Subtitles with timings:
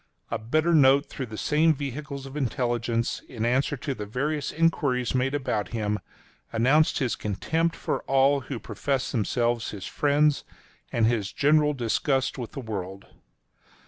[0.31, 5.13] A bitter note through the same vehicles of intelligence in answer to the various enquiries
[5.13, 5.99] made about him,
[6.51, 10.43] announced his contempt for all who professed themselves his friends,
[10.91, 13.09] and his general disgust with the world.